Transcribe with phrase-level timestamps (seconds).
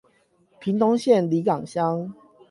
[0.59, 2.11] 屏東縣里港鄉